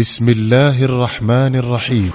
[0.00, 2.10] بسم الله الرحمن الرحيم.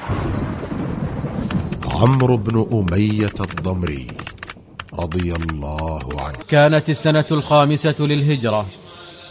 [2.02, 4.08] عمرو بن أمية الضمري
[4.94, 6.38] رضي الله عنه.
[6.50, 8.66] كانت السنة الخامسة للهجرة.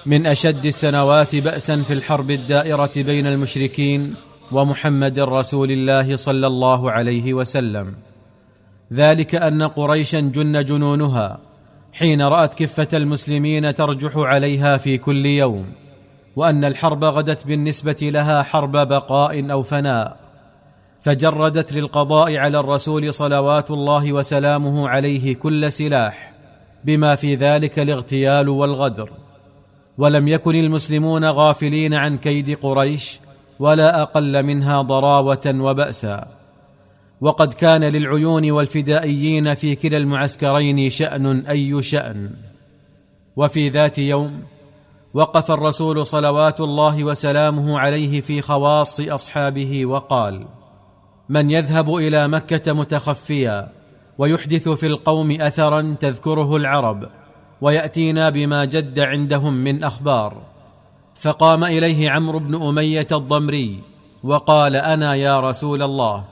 [0.07, 4.15] من أشد السنوات بأسا في الحرب الدائرة بين المشركين
[4.53, 7.95] ومحمد رسول الله صلى الله عليه وسلم.
[8.93, 11.39] ذلك أن قريشا جن جنونها
[11.93, 15.84] حين رأت كفة المسلمين ترجح عليها في كل يوم.
[16.37, 20.25] وأن الحرب غدت بالنسبة لها حرب بقاء أو فناء
[21.05, 26.33] فجردت للقضاء على الرسول صلوات الله وسلامه عليه كل سلاح
[26.85, 29.11] بما في ذلك الاغتيال والغدر.
[29.99, 33.21] ولم يكن المسلمون غافلين عن كيد قريش
[33.59, 36.27] ولا أقل منها ضراوة وبأسا.
[37.21, 42.31] وقد كان للعيون والفدائيين في كلا المعسكرين شأن أي شأن.
[43.37, 44.43] وفي ذات يوم
[45.15, 50.47] وقف الرسول صلوات الله وسلامه عليه في خواص أصحابه وقال
[51.29, 53.69] من يذهب إلى مكة متخفيا
[54.19, 57.09] ويحدث في القوم أثرا تذكره العرب
[57.61, 60.37] ويأتينا بما جد عندهم من أخبار.
[61.15, 63.81] فقام إليه عمرو بن أمية الضمري
[64.25, 66.25] وقال أنا يا رسول الله.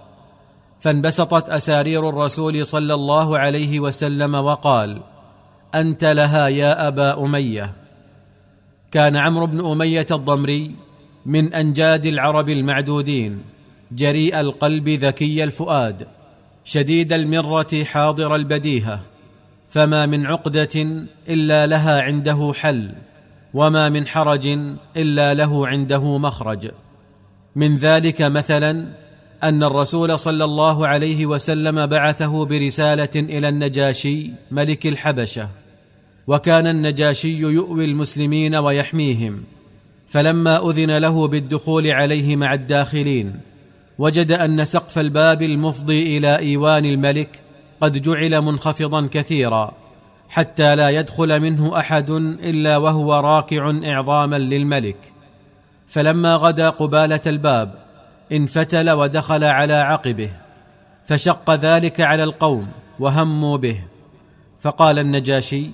[0.81, 5.01] فانبسطت أسارير الرسول صلى الله عليه وسلم وقال
[5.75, 7.82] أنت لها يا أبا أمية.
[8.93, 10.75] كان عمرو بن أمية الضمري
[11.27, 13.43] من أنجاد العرب المعدودين
[13.93, 16.07] جريء القلب ذكي الفؤاد
[16.65, 19.01] شديد المرة حاضر البديهة
[19.71, 22.91] فما من عقدة إلا لها عنده حل
[23.55, 24.47] وما من حرج
[24.97, 26.71] إلا له عنده مخرج.
[27.57, 28.89] من ذلك مثلا
[29.43, 35.49] أن الرسول صلى الله عليه وسلم بعثه برسالة إلى النجاشي ملك الحبشة.
[36.27, 39.43] وكان النجاشي يؤوي المسلمين ويحميهم.
[40.09, 43.41] فلما أذن له بالدخول عليه مع الداخلين
[43.99, 47.41] وجد أن سقف الباب المفضي إلى إيوان الملك
[47.81, 49.73] قد جعل منخفضا كثيرا
[50.29, 54.97] حتى لا يدخل منه أحد إلا وهو راكع اعظاما للملك.
[55.89, 57.75] فلما غدا قبالة الباب
[58.33, 60.31] انفتل ودخل على عقبه
[61.07, 63.81] فشق ذلك على القوم وهموا به.
[64.61, 65.71] فقال النجاشي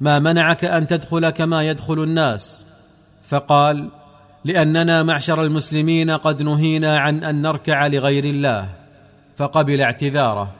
[0.00, 2.68] ما منعك أن تدخل كما يدخل الناس.
[3.24, 3.88] فقال
[4.44, 8.68] لأننا معشر المسلمين قد نهينا عن أن نركع لغير الله
[9.36, 10.54] فقبل اعتذاره.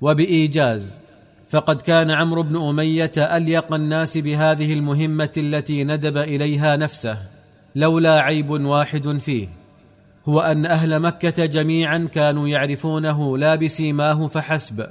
[0.00, 1.02] وبإيجاز
[1.48, 7.18] فقد كان عمرو بن أمية أليق الناس بهذه المهمة التي ندب إليها نفسه
[7.76, 9.48] لولا عيب واحد فيه
[10.28, 14.86] هو أن أهل مكة جميعا كانوا يعرفونه لا بسيماه فحسب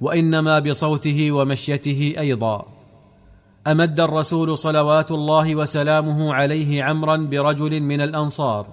[0.00, 2.73] وإنما بصوته ومشيته أيضا.
[3.66, 8.66] أمد الرسول صلوات الله وسلامه عليه عمرا برجل من الأنصار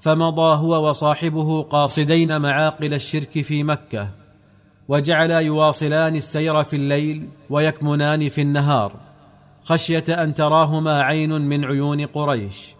[0.00, 4.08] فمضى هو وصاحبه قاصدين معاقل الشرك في مكة
[4.88, 8.92] وجعلا يواصلان السير في الليل ويكمنان في النهار
[9.64, 12.74] خشية أن تراهما عين من عيون قريش.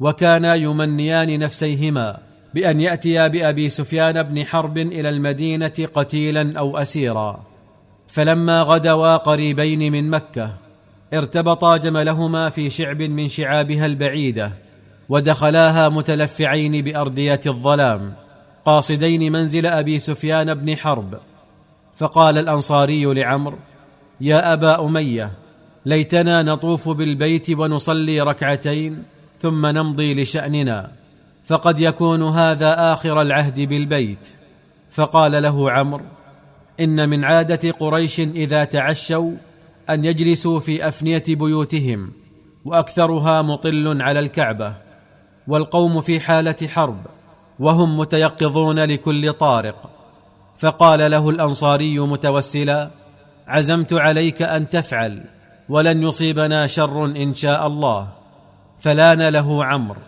[0.00, 2.18] وكانا يمنيان نفسيهما
[2.54, 7.55] بأن يأتيا بأبي سفيان بن حرب إلى المدينة قتيلا أو اسيرا.
[8.08, 10.52] فلما غدوا قريبين من مكة
[11.14, 14.52] ارتبطا جملهما في شعب من شعابها البعيدة
[15.08, 18.14] ودخلاها متلفعين بارديه الظلام
[18.64, 21.18] قاصدين منزل أبي سفيان بن حرب.
[21.96, 23.58] فقال الأنصاري لعمرو
[24.20, 25.32] يا أبا أمية
[25.86, 29.02] ليتنا نطوف بالبيت ونصلي ركعتين
[29.40, 30.90] ثم نمضي لشأننا
[31.44, 34.28] فقد يكون هذا آخر العهد بالبيت.
[34.90, 36.04] فقال له عمرو
[36.80, 39.32] إن من عادة قريش إذا تعشوا
[39.90, 42.12] أن يجلسوا في أفنية بيوتهم
[42.64, 44.74] وأكثرها مطل على الكعبة
[45.48, 47.06] والقوم في حالة حرب
[47.58, 49.90] وهم متيقظون لكل طارق.
[50.58, 52.90] فقال له الأنصاري متوسلا
[53.46, 55.24] عزمت عليك أن تفعل
[55.68, 58.08] ولن يصيبنا شر إن شاء الله.
[58.80, 60.00] فلان له عمرو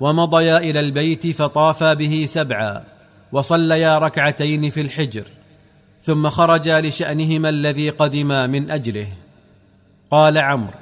[0.00, 2.84] ومضيا إلى البيت فطافا به سبعا
[3.32, 5.24] وصليا ركعتين في الحجر.
[6.06, 9.08] ثم خرجا لشأنهما الذي قدما من أجله.
[10.10, 10.78] قال عمرو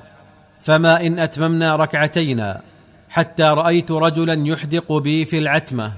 [0.60, 2.60] فما إن أتممنا ركعتينا
[3.08, 5.92] حتى رأيت رجلا يحدق بي في العتمة.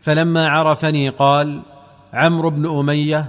[0.00, 1.62] فلما عرفني قال
[2.12, 3.28] عمرو بن أمية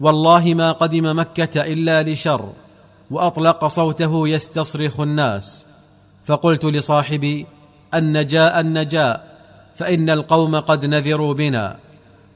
[0.00, 2.52] والله ما قدم مكة إلا لشر
[3.10, 5.66] وأطلق صوته يستصرخ الناس.
[6.24, 7.46] فقلت لصاحبي
[7.94, 9.38] النجاء النجاء
[9.74, 11.76] فإن القوم قد نذروا بنا.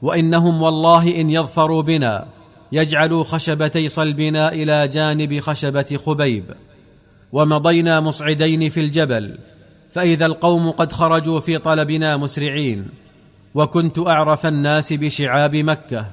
[0.01, 2.25] وإنهم والله إن يظفروا بنا
[2.71, 6.43] يجعلوا خشبتي صلبنا إلى جانب خشبة خبيب.
[7.31, 9.37] ومضينا مصعدين في الجبل
[9.91, 12.87] فإذا القوم قد خرجوا في طلبنا مسرعين.
[13.55, 16.05] وكنت أعرف الناس بشعاب مكة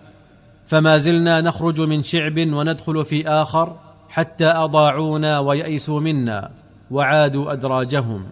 [0.66, 3.76] فما زلنا نخرج من شعب وندخل في آخر
[4.08, 6.50] حتى أضاعونا ويئسوا منا
[6.90, 8.24] وعادوا أدراجهم.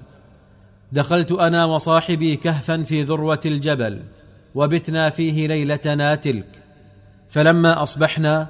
[0.92, 4.00] دخلت أنا وصاحبي كهفا في ذروة الجبل
[4.56, 6.62] وبتنا فيه ليلتنا تلك.
[7.30, 8.46] فلما أصبحنا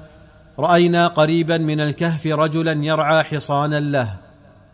[0.59, 4.13] رأينا قريبا من الكهف رجلا يرعى حصانا له.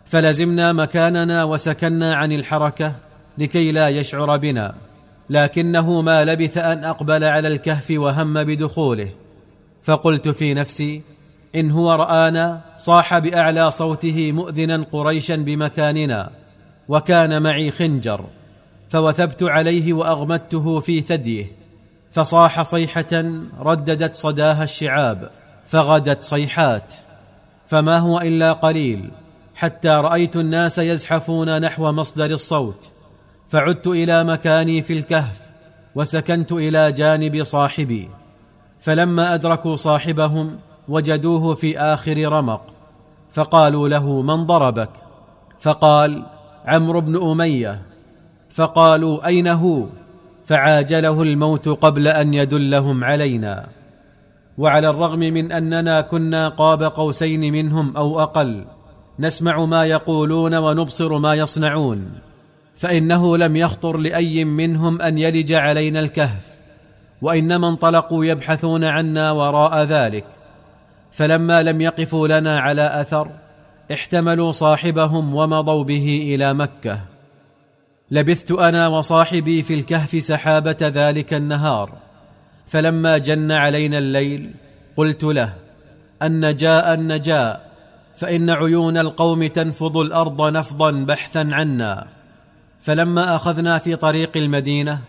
[0.06, 2.96] فلزمنا مكاننا وسكنا عن الحركة
[3.38, 4.76] لكي لا يشعر بنا.
[5.30, 9.10] لكنه ما لبث أن أقبل على الكهف وهم بدخوله.
[9.84, 11.02] فقلت في نفسي
[11.56, 16.30] إن هو رآنا صاح بأعلى صوته مؤذنا قريشا بمكاننا
[16.88, 18.26] وكان معي خنجر.
[18.94, 21.46] فوثبت عليه وأغمدته في ثديه
[22.12, 23.24] فصاح صيحة
[23.60, 25.30] رددت صداها الشعاب
[25.66, 26.94] فغدت صيحات
[27.68, 29.12] فما هو إلا قليل
[29.56, 32.92] حتى رأيت الناس يزحفون نحو مصدر الصوت
[33.50, 35.40] فعدت إلى مكاني في الكهف
[35.96, 38.10] وسكنت إلى جانب صاحبي
[38.80, 42.62] فلما أدركوا صاحبهم وجدوه في آخر رمق
[43.32, 44.90] فقالوا له من ضربك؟
[45.60, 46.26] فقال
[46.66, 47.93] عمرو بن أمية
[48.54, 49.86] فقالوا أين هو؟
[50.46, 53.68] فعاجله الموت قبل أن يدلهم علينا.
[54.58, 58.66] وعلى الرغم من أننا كنا قاب قوسين منهم أو أقل
[59.20, 62.12] نسمع ما يقولون ونبصر ما يصنعون.
[62.78, 66.50] فإنه لم يخطر لأي منهم أن يلج علينا الكهف
[67.22, 70.26] وإنما انطلقوا يبحثون عنا وراء ذلك.
[71.12, 73.28] فلما لم يقفوا لنا على أثر
[73.92, 77.13] احتملوا صاحبهم ومضوا به إلى مكة.
[78.14, 81.92] لبثت أنا وصاحبي في الكهف سحابة ذلك النهار
[82.68, 84.52] فلما جن علينا الليل
[84.98, 85.54] قلت له
[86.24, 87.72] النجاء النجاء
[88.16, 92.08] فإن عيون القوم تنفض الأرض نفضا بحثا عنا.
[92.82, 95.02] فلما أخذنا في طريق المدينة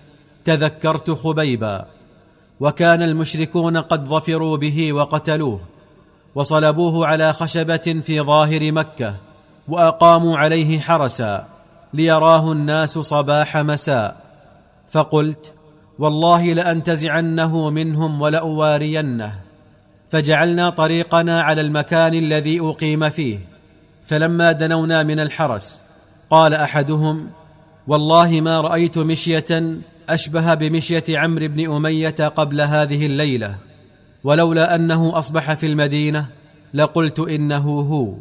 [0.44, 1.86] تذكرت خبيبا
[2.60, 5.60] وكان المشركون قد ظفروا به وقتلوه
[6.34, 9.16] وصلبوه على خشبة في ظاهر مكة
[9.68, 11.53] وأقاموا عليه حرسا.
[11.94, 14.24] ليراه الناس صباح مساء.
[14.90, 15.54] فقلت
[15.98, 19.34] والله لأنتزعنه منهم ولأوارينه.
[20.10, 23.38] فجعلنا طريقنا على المكان الذي أقيم فيه.
[24.06, 25.84] فلما دنونا من الحرس
[26.30, 27.30] قال أحدهم
[27.86, 33.54] والله ما رأيت مشية أشبه بمشية عمرو بن أمية قبل هذه الليلة.
[34.24, 36.26] ولولا أنه أصبح في المدينة
[36.74, 38.14] لقلت إنه هو.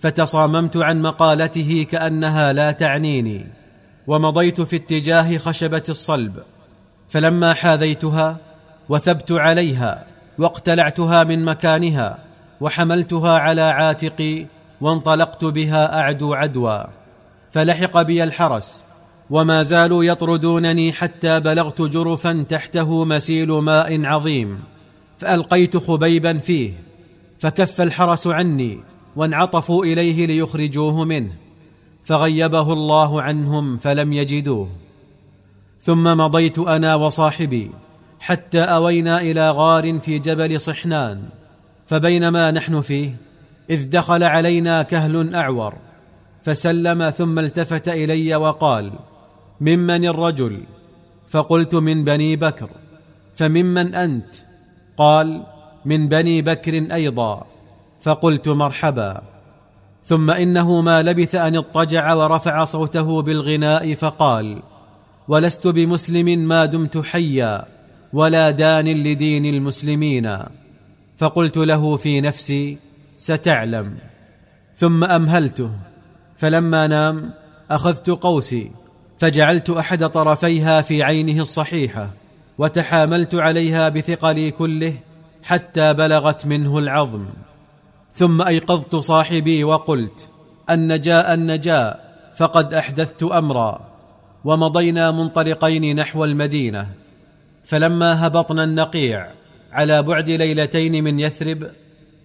[0.00, 3.46] فتصاممت عن مقالته كأنها لا تعنيني
[4.06, 6.42] ومضيت في اتجاه خشبة الصلب
[7.08, 8.36] فلما حاذيتها
[8.88, 10.06] وثبت عليها
[10.38, 12.18] واقتلعتها من مكانها
[12.60, 14.46] وحملتها على عاتقي
[14.80, 16.84] وانطلقت بها اعدو عدوى
[17.52, 18.86] فلحق بي الحرس
[19.30, 24.60] وما زالوا يطردونني حتى بلغت جرفا تحته مسيل ماء عظيم
[25.18, 26.72] فألقيت خبيبا فيه
[27.38, 28.80] فكف الحرس عني
[29.16, 31.32] وانعطفوا إليه ليخرجوه منه
[32.04, 34.68] فغيبه الله عنهم فلم يجدوه.
[35.80, 37.70] ثم مضيت أنا وصاحبي
[38.20, 41.22] حتى أوينا إلى غار في جبل صحنان
[41.86, 43.16] فبينما نحن فيه
[43.70, 45.74] إذ دخل علينا كهل أعور
[46.42, 48.92] فسلم ثم التفت إلي وقال
[49.60, 50.62] ممن الرجل؟
[51.28, 52.68] فقلت من بني بكر.
[53.34, 54.34] فممن أنت؟
[54.96, 55.46] قال
[55.84, 57.46] من بني بكر أيضا.
[58.04, 59.22] فقلت مرحبا.
[60.04, 64.62] ثم إنه ما لبث أن اضطجع ورفع صوته بالغناء فقال
[65.28, 67.64] ولست بمسلم ما دمت حيا
[68.12, 70.38] ولا دان لدين المسلمين.
[71.18, 72.78] فقلت له في نفسي
[73.16, 73.96] ستعلم.
[74.76, 75.70] ثم أمهلته.
[76.36, 77.32] فلما نام
[77.70, 78.70] أخذت قوسي
[79.18, 82.10] فجعلت أحد طرفيها في عينه الصحيحة
[82.58, 84.94] وتحاملت عليها بثقلي كله
[85.42, 87.26] حتى بلغت منه العظم.
[88.14, 90.30] ثم أيقظت صاحبي وقلت
[90.70, 93.80] النجاء النجاء فقد أحدثت أمرا
[94.44, 96.88] ومضينا منطلقين نحو المدينة
[97.64, 99.30] فلما هبطنا النقيع
[99.72, 101.70] على بعد ليلتين من يثرب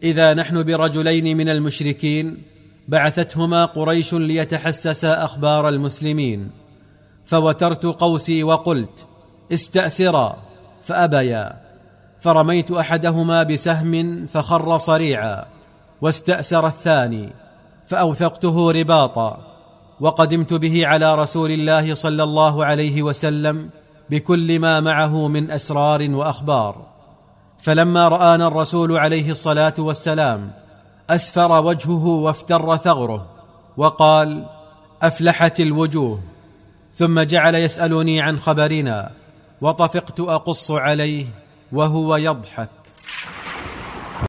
[0.04, 2.42] إذا نحن برجلين من المشركين
[2.88, 6.52] بعثتهما قريش ليتحسسا أخبار المسلمين
[7.26, 9.06] فوترت قوسي وقلت
[9.52, 10.38] استأسرا
[10.84, 11.62] فأبيا
[12.22, 15.59] فرميت أحدهما بسهم فخر صريعا.
[16.02, 17.30] واستأسر الثاني
[17.88, 19.38] فأوثقته رباطا
[20.00, 23.70] وقدمت به على رسول الله صلى الله عليه وسلم
[24.10, 26.76] بكل ما معه من أسرار وأخبار.
[27.60, 30.52] فلما رآنا الرسول عليه الصلاة والسلام
[31.10, 33.26] أسفر وجهه وافتر ثغره
[33.78, 34.46] وقال
[35.02, 36.20] أفلحت الوجوه.
[36.96, 39.12] ثم جعل يسألني عن خبرنا
[39.62, 41.26] وطفقت أقص عليه
[41.72, 42.79] وهو يضحك.